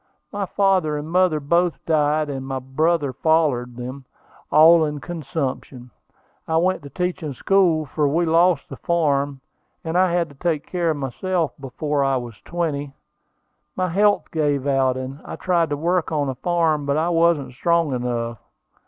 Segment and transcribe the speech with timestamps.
[0.31, 4.05] My father and mother both died, and my brother followed them,
[4.51, 5.91] all in consumption.
[6.47, 9.41] I went to teaching school, for we lost the farm,
[9.83, 12.95] and I had to take care of myself before I was twenty.
[13.75, 17.53] My health gave out, and I tried to work on a farm, but I wasn't
[17.53, 18.39] strong enough.